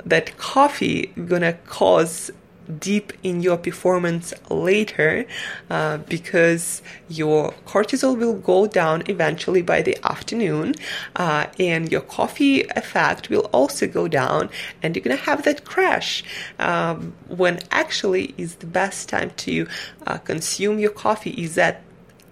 that 0.04 0.36
coffee 0.36 1.06
gonna 1.24 1.54
cause 1.54 2.30
deep 2.70 3.12
in 3.22 3.40
your 3.40 3.56
performance 3.56 4.32
later 4.48 5.26
uh, 5.68 5.98
because 5.98 6.82
your 7.08 7.52
cortisol 7.66 8.16
will 8.16 8.34
go 8.34 8.66
down 8.66 9.02
eventually 9.08 9.62
by 9.62 9.82
the 9.82 9.96
afternoon 10.04 10.74
uh, 11.16 11.46
and 11.58 11.90
your 11.90 12.00
coffee 12.00 12.62
effect 12.76 13.28
will 13.30 13.48
also 13.52 13.86
go 13.86 14.08
down 14.08 14.48
and 14.82 14.96
you're 14.96 15.02
going 15.02 15.16
to 15.16 15.24
have 15.24 15.42
that 15.44 15.64
crash 15.64 16.22
um, 16.58 17.12
when 17.28 17.58
actually 17.70 18.34
is 18.36 18.56
the 18.56 18.66
best 18.66 19.08
time 19.08 19.30
to 19.36 19.66
uh, 20.06 20.18
consume 20.18 20.78
your 20.78 20.90
coffee 20.90 21.30
is 21.30 21.54
that 21.54 21.82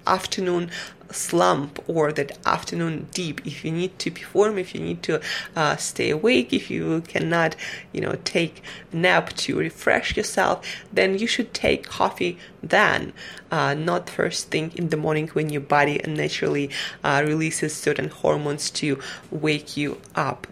afternoon 0.07 0.71
slump 1.11 1.83
or 1.87 2.13
that 2.13 2.39
afternoon 2.47 3.09
deep. 3.13 3.47
If 3.47 3.65
you 3.65 3.71
need 3.73 3.99
to 4.01 4.11
perform 4.11 4.59
if 4.59 4.75
you 4.75 4.81
need 4.81 5.03
to 5.05 5.21
uh, 5.57 5.77
stay 5.77 6.11
awake 6.11 6.53
if 6.53 6.71
you 6.71 7.03
cannot 7.03 7.57
you 7.93 8.01
know 8.01 8.17
take 8.25 8.63
a 8.93 8.97
nap 8.97 9.33
to 9.45 9.59
refresh 9.59 10.17
yourself 10.17 10.65
then 10.93 11.19
you 11.19 11.27
should 11.27 11.55
take 11.55 11.87
coffee 11.87 12.39
then. 12.63 13.13
Uh, 13.51 13.73
not 13.73 14.11
first 14.11 14.51
thing 14.51 14.73
in 14.75 14.91
the 14.91 14.97
morning 14.97 15.29
when 15.29 15.49
your 15.49 15.63
body 15.63 16.01
naturally 16.07 16.69
uh, 17.03 17.23
releases 17.27 17.75
certain 17.75 18.09
hormones 18.09 18.71
to 18.71 18.99
wake 19.31 19.77
you 19.77 19.99
up 20.15 20.47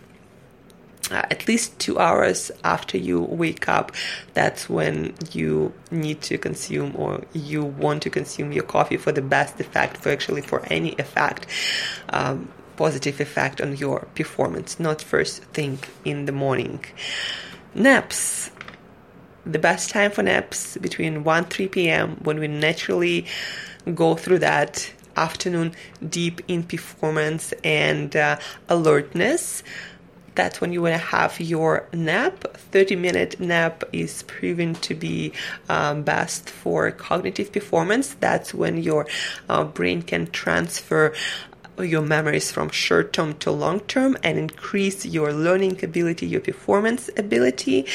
at 1.10 1.46
least 1.46 1.78
two 1.78 1.98
hours 1.98 2.50
after 2.64 2.98
you 2.98 3.20
wake 3.20 3.68
up, 3.68 3.92
that's 4.34 4.68
when 4.68 5.14
you 5.32 5.72
need 5.90 6.20
to 6.22 6.38
consume 6.38 6.94
or 6.96 7.22
you 7.32 7.64
want 7.64 8.02
to 8.02 8.10
consume 8.10 8.52
your 8.52 8.64
coffee 8.64 8.96
for 8.96 9.12
the 9.12 9.22
best 9.22 9.60
effect, 9.60 9.96
for 9.98 10.10
actually 10.10 10.42
for 10.42 10.64
any 10.66 10.94
effect, 10.98 11.46
um, 12.10 12.48
positive 12.76 13.20
effect 13.20 13.60
on 13.60 13.76
your 13.76 14.00
performance, 14.14 14.80
not 14.80 15.00
first 15.00 15.42
thing 15.44 15.78
in 16.04 16.26
the 16.26 16.32
morning. 16.32 16.84
Naps. 17.75 18.50
The 19.44 19.60
best 19.60 19.90
time 19.90 20.10
for 20.10 20.25
naps 20.25 20.76
between 20.78 21.22
1 21.22 21.44
3 21.44 21.68
p.m. 21.68 22.16
when 22.25 22.40
we 22.40 22.48
naturally 22.48 23.26
go 23.94 24.16
through 24.16 24.40
that 24.40 24.90
afternoon 25.16 25.72
deep 26.08 26.40
in 26.48 26.64
performance 26.64 27.52
and 27.64 28.16
uh, 28.16 28.38
alertness 28.68 29.62
that's 30.37 30.61
when 30.61 30.73
you 30.73 30.83
want 30.83 30.95
to 30.95 30.99
have 30.99 31.40
your 31.40 31.88
nap. 31.93 32.45
30 32.57 32.97
minute 32.97 33.40
nap 33.40 33.83
is 33.93 34.23
proven 34.25 34.75
to 34.76 34.95
be 34.95 35.33
um, 35.69 36.02
best 36.02 36.50
for 36.50 36.90
cognitive 36.90 37.52
performance. 37.52 38.14
That's 38.14 38.55
when 38.55 38.83
your 38.83 39.07
uh, 39.49 39.64
brain 39.64 40.02
can 40.02 40.28
transfer 40.28 41.14
your 41.78 42.02
memories 42.02 42.50
from 42.50 42.71
short 42.71 43.12
term 43.12 43.35
to 43.35 43.50
long 43.50 43.80
term 43.80 44.16
and 44.23 44.38
increase 44.38 45.04
your 45.04 45.33
learning 45.33 45.83
ability, 45.85 46.26
your 46.26 46.40
performance 46.40 47.11
ability. 47.16 47.87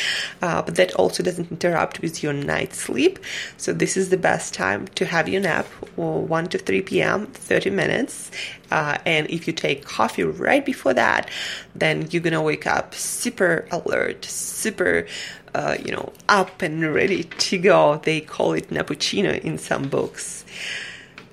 Uh, 0.41 0.61
but 0.61 0.75
that 0.75 0.93
also 0.95 1.23
doesn't 1.23 1.51
interrupt 1.51 2.01
with 2.01 2.23
your 2.23 2.33
night 2.33 2.73
sleep. 2.73 3.19
So, 3.57 3.73
this 3.73 3.97
is 3.97 4.09
the 4.09 4.17
best 4.17 4.53
time 4.53 4.87
to 4.89 5.05
have 5.05 5.27
your 5.27 5.41
nap, 5.41 5.67
or 5.97 6.21
1 6.21 6.47
to 6.49 6.57
3 6.57 6.81
p.m., 6.81 7.27
30 7.27 7.69
minutes. 7.69 8.31
Uh, 8.69 8.97
and 9.05 9.29
if 9.29 9.47
you 9.47 9.53
take 9.53 9.83
coffee 9.83 10.23
right 10.23 10.65
before 10.65 10.93
that, 10.93 11.29
then 11.75 12.07
you're 12.09 12.21
gonna 12.21 12.41
wake 12.41 12.65
up 12.65 12.95
super 12.95 13.65
alert, 13.71 14.23
super 14.25 15.05
uh, 15.53 15.77
you 15.83 15.91
know, 15.91 16.11
up 16.29 16.61
and 16.61 16.93
ready 16.93 17.23
to 17.23 17.57
go. 17.57 17.99
They 18.03 18.21
call 18.21 18.53
it 18.53 18.69
Nappuccino 18.69 19.37
in 19.39 19.57
some 19.57 19.89
books. 19.89 20.45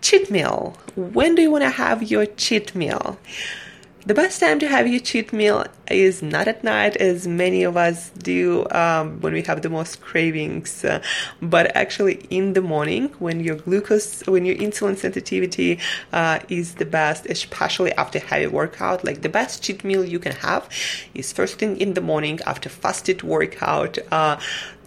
Cheat 0.00 0.30
meal. 0.30 0.76
When 0.96 1.34
do 1.34 1.42
you 1.42 1.50
want 1.50 1.64
to 1.64 1.70
have 1.70 2.02
your 2.02 2.26
cheat 2.26 2.74
meal? 2.74 3.18
The 4.06 4.14
best 4.14 4.40
time 4.40 4.58
to 4.60 4.68
have 4.68 4.88
your 4.88 5.00
cheat 5.00 5.34
meal 5.34 5.66
is 5.90 6.22
not 6.22 6.48
at 6.48 6.64
night, 6.64 6.96
as 6.96 7.28
many 7.28 7.62
of 7.62 7.76
us 7.76 8.08
do 8.10 8.66
um, 8.70 9.20
when 9.20 9.34
we 9.34 9.42
have 9.42 9.60
the 9.60 9.68
most 9.68 10.00
cravings, 10.00 10.82
uh, 10.82 11.02
but 11.42 11.76
actually 11.76 12.26
in 12.30 12.54
the 12.54 12.62
morning 12.62 13.10
when 13.18 13.40
your 13.40 13.56
glucose, 13.56 14.22
when 14.26 14.46
your 14.46 14.56
insulin 14.56 14.96
sensitivity 14.96 15.78
uh, 16.14 16.38
is 16.48 16.76
the 16.76 16.86
best, 16.86 17.26
especially 17.26 17.92
after 17.96 18.18
heavy 18.18 18.46
workout. 18.46 19.04
Like 19.04 19.20
the 19.20 19.28
best 19.28 19.62
cheat 19.62 19.84
meal 19.84 20.02
you 20.02 20.18
can 20.18 20.32
have 20.32 20.70
is 21.12 21.30
first 21.30 21.58
thing 21.58 21.76
in 21.76 21.92
the 21.92 22.00
morning 22.00 22.40
after 22.46 22.70
fasted 22.70 23.22
workout. 23.22 23.98
Uh, 24.10 24.38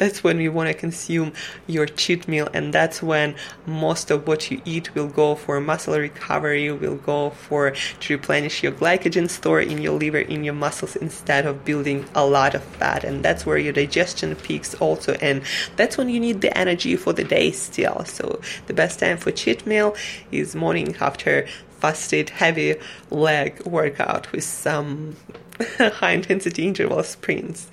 that's 0.01 0.23
when 0.23 0.39
you 0.39 0.51
want 0.51 0.67
to 0.67 0.73
consume 0.73 1.31
your 1.67 1.85
cheat 1.85 2.27
meal, 2.27 2.49
and 2.55 2.73
that's 2.73 3.03
when 3.03 3.35
most 3.67 4.09
of 4.09 4.27
what 4.27 4.49
you 4.49 4.59
eat 4.65 4.95
will 4.95 5.07
go 5.07 5.35
for 5.35 5.61
muscle 5.61 5.95
recovery, 5.95 6.71
will 6.71 6.95
go 6.95 7.29
for 7.29 7.75
to 7.99 8.15
replenish 8.15 8.63
your 8.63 8.71
glycogen 8.71 9.29
store 9.29 9.61
in 9.61 9.79
your 9.79 9.93
liver, 9.99 10.17
in 10.17 10.43
your 10.43 10.55
muscles, 10.55 10.95
instead 10.95 11.45
of 11.45 11.63
building 11.63 12.03
a 12.15 12.25
lot 12.25 12.55
of 12.55 12.63
fat. 12.63 13.03
And 13.03 13.23
that's 13.23 13.45
where 13.45 13.59
your 13.59 13.73
digestion 13.73 14.35
peaks 14.37 14.73
also, 14.73 15.13
and 15.21 15.43
that's 15.75 15.97
when 15.97 16.09
you 16.09 16.19
need 16.19 16.41
the 16.41 16.57
energy 16.57 16.95
for 16.95 17.13
the 17.13 17.23
day 17.23 17.51
still. 17.51 18.03
So 18.05 18.41
the 18.65 18.73
best 18.73 18.99
time 18.99 19.17
for 19.17 19.29
cheat 19.29 19.67
meal 19.67 19.95
is 20.31 20.55
morning 20.55 20.95
after 20.99 21.45
fasted 21.79 22.31
heavy 22.31 22.73
leg 23.11 23.63
workout 23.67 24.31
with 24.31 24.45
some 24.45 25.15
high 25.77 26.13
intensity 26.13 26.67
interval 26.67 27.03
sprints. 27.03 27.67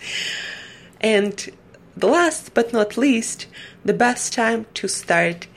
And 1.00 1.50
the 1.98 2.06
last 2.06 2.54
but 2.54 2.72
not 2.72 2.96
least, 2.96 3.46
the 3.84 3.92
best 3.92 4.32
time 4.32 4.66
to 4.74 4.86
start 4.86 5.48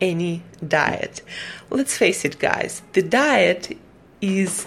any 0.00 0.42
diet. 0.66 1.22
Let's 1.70 1.96
face 1.96 2.24
it, 2.24 2.38
guys, 2.38 2.82
the 2.92 3.02
diet 3.02 3.78
is 4.20 4.66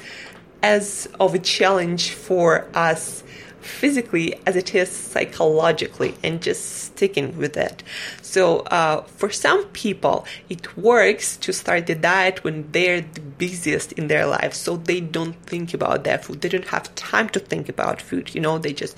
as 0.64 1.08
of 1.20 1.36
a 1.36 1.40
challenge 1.40 2.12
for 2.12 2.68
us 2.74 3.24
physically 3.68 4.34
as 4.46 4.56
it 4.56 4.74
is 4.74 4.90
psychologically 4.90 6.16
and 6.24 6.42
just 6.42 6.86
sticking 6.86 7.38
with 7.38 7.58
it. 7.58 7.84
So, 8.22 8.60
uh, 8.60 9.02
for 9.04 9.30
some 9.30 9.66
people, 9.66 10.26
it 10.50 10.78
works 10.78 11.38
to 11.38 11.54
start 11.54 11.88
the 11.88 11.96
diet 11.96 12.44
when 12.44 12.72
they're 12.72 13.02
the 13.02 13.22
busiest 13.22 13.92
in 13.94 14.08
their 14.08 14.26
lives. 14.26 14.58
So 14.58 14.78
they 14.78 15.00
don't 15.02 15.36
think 15.46 15.74
about 15.74 16.04
their 16.04 16.18
food. 16.18 16.42
They 16.42 16.50
don't 16.50 16.68
have 16.68 16.94
time 16.96 17.30
to 17.30 17.40
think 17.40 17.70
about 17.70 18.02
food. 18.02 18.34
You 18.34 18.42
know, 18.42 18.58
they 18.58 18.74
just 18.74 18.98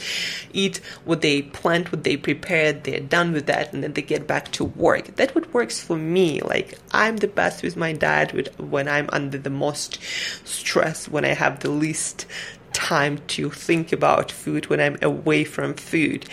eat 0.53 0.77
what 1.05 1.21
they 1.21 1.41
planned, 1.41 1.89
what 1.89 2.03
they 2.03 2.17
prepared. 2.17 2.83
They're 2.83 2.99
done 2.99 3.33
with 3.33 3.47
that, 3.47 3.73
and 3.73 3.83
then 3.83 3.93
they 3.93 4.01
get 4.01 4.27
back 4.27 4.51
to 4.53 4.63
work. 4.63 5.15
That 5.15 5.35
what 5.35 5.53
works 5.53 5.81
for 5.81 5.97
me. 5.97 6.41
Like 6.41 6.77
I'm 6.91 7.17
the 7.17 7.27
best 7.27 7.63
with 7.63 7.75
my 7.75 7.93
diet 7.93 8.59
when 8.59 8.87
I'm 8.87 9.09
under 9.11 9.37
the 9.37 9.49
most 9.49 9.99
stress, 10.45 11.07
when 11.07 11.25
I 11.25 11.33
have 11.33 11.59
the 11.59 11.69
least 11.69 12.25
time 12.73 13.19
to 13.27 13.49
think 13.49 13.91
about 13.91 14.31
food 14.31 14.67
when 14.67 14.79
I'm 14.79 14.97
away 15.01 15.43
from 15.43 15.73
food, 15.73 16.25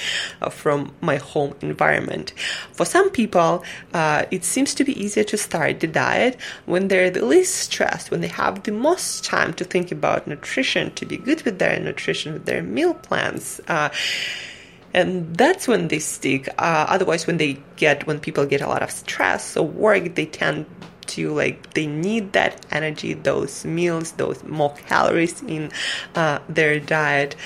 uh, 0.42 0.50
from 0.50 0.94
my 1.00 1.16
home 1.16 1.54
environment. 1.60 2.32
For 2.72 2.84
some 2.84 3.10
people, 3.10 3.64
uh, 3.92 4.24
it 4.30 4.44
seems 4.44 4.74
to 4.74 4.84
be 4.84 5.00
easier 5.00 5.24
to 5.24 5.36
start 5.36 5.80
the 5.80 5.86
diet 5.86 6.36
when 6.66 6.88
they're 6.88 7.10
the 7.10 7.24
least 7.24 7.54
stressed, 7.56 8.10
when 8.10 8.20
they 8.20 8.28
have 8.28 8.62
the 8.62 8.72
most 8.72 9.24
time 9.24 9.52
to 9.54 9.64
think 9.64 9.92
about 9.92 10.26
nutrition, 10.26 10.92
to 10.94 11.06
be 11.06 11.16
good 11.16 11.42
with 11.42 11.58
their 11.58 11.78
nutrition, 11.80 12.32
with 12.32 12.46
their 12.46 12.62
meal 12.62 12.94
plans. 12.94 13.60
Uh, 13.68 13.88
and 14.94 15.36
that's 15.36 15.68
when 15.68 15.88
they 15.88 15.98
stick. 15.98 16.48
Uh, 16.58 16.86
otherwise, 16.88 17.26
when 17.26 17.36
they 17.36 17.58
get 17.76 18.06
when 18.06 18.18
people 18.18 18.46
get 18.46 18.62
a 18.62 18.66
lot 18.66 18.82
of 18.82 18.90
stress 18.90 19.56
or 19.56 19.66
work, 19.66 20.14
they 20.14 20.24
tend 20.24 20.64
to 21.08 21.32
like 21.32 21.74
they 21.74 21.86
need 21.86 22.32
that 22.32 22.64
energy 22.70 23.14
those 23.14 23.64
meals 23.64 24.12
those 24.12 24.42
more 24.44 24.74
calories 24.86 25.42
in 25.42 25.70
uh, 26.14 26.38
their 26.48 26.80
diet. 26.80 27.36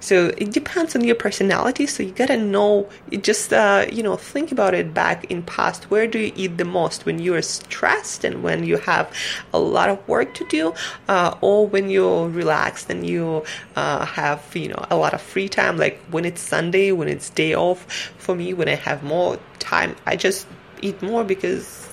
So 0.00 0.32
it 0.38 0.52
depends 0.52 0.94
on 0.94 1.02
your 1.02 1.16
personality 1.16 1.86
so 1.86 2.04
you 2.04 2.12
gotta 2.12 2.36
know 2.36 2.88
just 3.20 3.52
uh, 3.52 3.86
you 3.90 4.02
know 4.02 4.16
think 4.16 4.52
about 4.52 4.74
it 4.74 4.94
back 4.94 5.24
in 5.24 5.42
past. 5.42 5.90
Where 5.90 6.06
do 6.06 6.20
you 6.20 6.32
eat 6.36 6.56
the 6.56 6.64
most? 6.64 7.04
When 7.04 7.18
you're 7.18 7.42
stressed 7.42 8.22
and 8.22 8.44
when 8.44 8.62
you 8.62 8.76
have 8.78 9.12
a 9.52 9.58
lot 9.58 9.88
of 9.88 10.06
work 10.06 10.34
to 10.34 10.44
do 10.46 10.72
uh, 11.08 11.34
or 11.40 11.66
when 11.66 11.90
you're 11.90 12.28
relaxed 12.28 12.90
and 12.90 13.04
you 13.04 13.44
uh, 13.74 14.04
have 14.04 14.44
you 14.54 14.68
know 14.68 14.86
a 14.90 14.96
lot 14.96 15.14
of 15.14 15.20
free 15.20 15.48
time 15.48 15.76
like 15.76 15.98
when 16.10 16.24
it's 16.24 16.40
sunday 16.40 16.92
when 16.92 17.08
it's 17.08 17.30
day 17.30 17.54
off 17.54 17.84
for 18.18 18.34
me 18.34 18.54
when 18.54 18.68
i 18.68 18.74
have 18.74 19.02
more 19.02 19.38
time 19.58 19.94
i 20.06 20.16
just 20.16 20.46
eat 20.82 21.00
more 21.02 21.24
because 21.24 21.87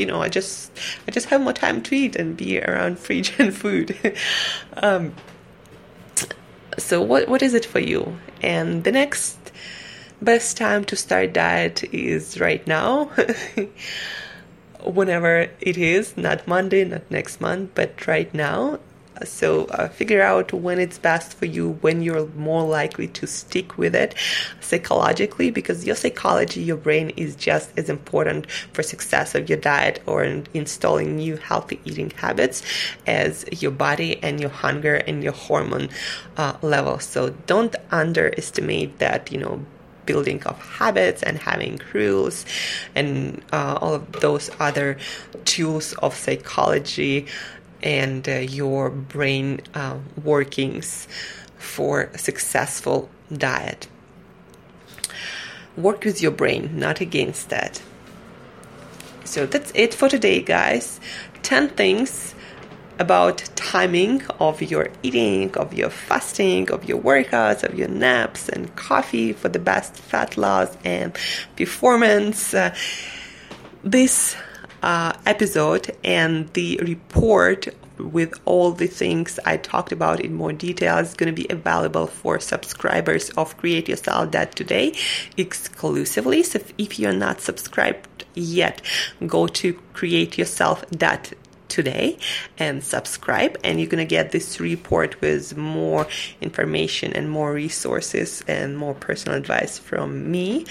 you 0.00 0.06
know, 0.06 0.22
I 0.22 0.28
just 0.28 0.72
I 1.06 1.10
just 1.10 1.26
have 1.28 1.40
more 1.40 1.52
time 1.52 1.82
to 1.82 1.94
eat 1.94 2.16
and 2.16 2.36
be 2.36 2.60
around 2.60 2.98
free 3.06 3.22
and 3.38 3.54
food. 3.54 3.96
um, 4.74 5.14
so 6.78 7.02
what 7.02 7.28
what 7.28 7.42
is 7.42 7.54
it 7.54 7.64
for 7.64 7.80
you? 7.80 8.16
And 8.42 8.82
the 8.84 8.92
next 8.92 9.38
best 10.22 10.56
time 10.56 10.84
to 10.86 10.96
start 10.96 11.32
diet 11.32 11.84
is 11.94 12.40
right 12.40 12.66
now. 12.66 13.10
whenever 14.84 15.50
it 15.60 15.76
is, 15.76 16.16
not 16.16 16.48
Monday, 16.48 16.84
not 16.84 17.02
next 17.10 17.40
month, 17.40 17.70
but 17.74 18.06
right 18.06 18.32
now. 18.32 18.78
So 19.24 19.66
uh, 19.66 19.88
figure 19.88 20.22
out 20.22 20.52
when 20.52 20.78
it's 20.78 20.98
best 20.98 21.34
for 21.34 21.46
you, 21.46 21.72
when 21.80 22.02
you're 22.02 22.26
more 22.28 22.62
likely 22.62 23.08
to 23.08 23.26
stick 23.26 23.76
with 23.78 23.94
it 23.94 24.14
psychologically, 24.60 25.50
because 25.50 25.84
your 25.84 25.96
psychology, 25.96 26.62
your 26.62 26.76
brain 26.76 27.10
is 27.10 27.36
just 27.36 27.70
as 27.78 27.88
important 27.90 28.50
for 28.72 28.82
success 28.82 29.34
of 29.34 29.48
your 29.48 29.58
diet 29.58 30.02
or 30.06 30.24
in 30.24 30.46
installing 30.54 31.16
new 31.16 31.36
healthy 31.36 31.80
eating 31.84 32.10
habits 32.10 32.62
as 33.06 33.44
your 33.62 33.72
body 33.72 34.22
and 34.22 34.40
your 34.40 34.50
hunger 34.50 34.96
and 34.96 35.22
your 35.22 35.32
hormone 35.32 35.88
uh, 36.36 36.56
level. 36.62 36.98
So 36.98 37.30
don't 37.46 37.76
underestimate 37.90 38.98
that, 38.98 39.30
you 39.32 39.38
know, 39.38 39.64
building 40.06 40.42
of 40.44 40.58
habits 40.58 41.22
and 41.22 41.38
having 41.38 41.80
rules 41.92 42.44
and 42.96 43.40
uh, 43.52 43.78
all 43.80 43.94
of 43.94 44.12
those 44.20 44.50
other 44.58 44.98
tools 45.44 45.92
of 46.02 46.14
psychology 46.14 47.26
and 47.82 48.28
uh, 48.28 48.32
your 48.32 48.90
brain 48.90 49.60
uh, 49.74 49.98
workings 50.22 51.08
for 51.58 52.10
successful 52.16 53.08
diet. 53.32 53.86
Work 55.76 56.04
with 56.04 56.20
your 56.20 56.32
brain, 56.32 56.78
not 56.78 57.00
against 57.00 57.50
that. 57.50 57.80
So 59.24 59.46
that's 59.46 59.70
it 59.74 59.94
for 59.94 60.08
today, 60.08 60.42
guys. 60.42 61.00
10 61.42 61.68
things 61.70 62.34
about 62.98 63.38
timing 63.56 64.22
of 64.40 64.60
your 64.60 64.90
eating, 65.02 65.56
of 65.56 65.72
your 65.72 65.88
fasting, 65.88 66.70
of 66.70 66.84
your 66.84 67.00
workouts, 67.00 67.64
of 67.64 67.78
your 67.78 67.88
naps, 67.88 68.48
and 68.48 68.74
coffee 68.76 69.32
for 69.32 69.48
the 69.48 69.58
best 69.58 69.96
fat 69.96 70.36
loss 70.36 70.76
and 70.84 71.16
performance. 71.56 72.52
Uh, 72.52 72.74
this 73.82 74.36
uh, 74.82 75.12
episode 75.26 75.96
and 76.04 76.52
the 76.52 76.78
report 76.82 77.68
with 77.98 78.34
all 78.44 78.72
the 78.72 78.86
things 78.86 79.38
I 79.44 79.56
talked 79.58 79.92
about 79.92 80.20
in 80.20 80.34
more 80.34 80.52
detail 80.52 80.98
is 80.98 81.14
going 81.14 81.34
to 81.34 81.42
be 81.42 81.46
available 81.50 82.06
for 82.06 82.40
subscribers 82.40 83.30
of 83.30 83.56
CreateYourself.Today 83.58 84.96
exclusively. 85.36 86.42
So 86.42 86.60
if, 86.78 86.98
you're 86.98 87.12
not 87.12 87.40
subscribed 87.40 88.24
yet, 88.34 88.82
go 89.26 89.46
to 89.46 89.74
Create 89.92 90.38
Yourself 90.38 90.84
That 90.90 91.32
today 91.68 92.18
and 92.58 92.82
subscribe 92.82 93.56
and 93.62 93.78
you're 93.78 93.88
going 93.88 94.04
to 94.04 94.10
get 94.10 94.32
this 94.32 94.58
report 94.58 95.20
with 95.20 95.56
more 95.56 96.06
information 96.40 97.12
and 97.12 97.30
more 97.30 97.52
resources 97.52 98.42
and 98.48 98.76
more 98.76 98.94
personal 98.94 99.38
advice 99.38 99.78
from 99.78 100.30
me 100.30 100.66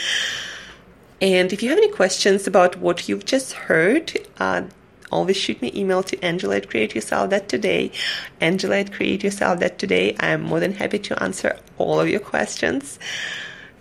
and 1.22 1.52
if 1.52 1.62
you 1.62 1.70
have 1.70 1.78
any 1.78 1.92
questions 1.92 2.48
about 2.48 2.78
what 2.78 3.10
you've 3.10 3.26
just 3.26 3.54
heard, 3.54 4.18
uh, 4.40 4.64
always 5.12 5.38
shoot 5.38 5.62
me 5.62 5.70
an 5.70 5.78
email 5.78 6.04
to 6.04 6.24
Angela 6.24 6.58
at 6.58 6.70
CreateYourself.Today. 6.70 7.92
Angela 8.40 8.80
at 8.80 8.92
CreateYourself.Today. 8.92 10.16
I 10.20 10.28
am 10.30 10.42
more 10.42 10.60
than 10.60 10.74
happy 10.74 11.00
to 11.00 11.22
answer 11.22 11.60
all 11.78 12.00
of 12.00 12.08
your 12.08 12.20
questions. 12.20 13.00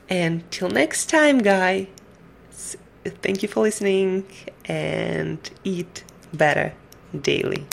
And 0.08 0.50
till 0.50 0.68
next 0.68 1.06
time, 1.06 1.38
guys, 1.38 1.86
thank 3.04 3.42
you 3.42 3.48
for 3.48 3.60
listening 3.60 4.26
and 4.64 5.38
eat 5.64 6.04
better 6.32 6.72
daily. 7.20 7.66